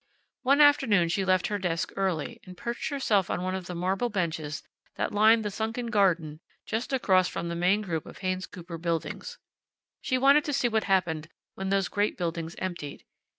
[0.41, 4.09] One afternoon she left her desk early, and perched herself on one of the marble
[4.09, 4.63] benches
[4.95, 9.37] that lined the sunken garden just across from the main group of Haynes Cooper buildings.
[10.01, 13.05] She wanted to see what happened when those great buildings emptied.